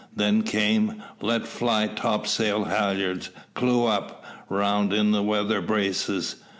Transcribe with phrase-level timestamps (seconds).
[0.15, 3.29] Then came, "Let fly topsail halyards.
[3.53, 4.23] Clew up.
[4.49, 6.37] Round in the weather braces."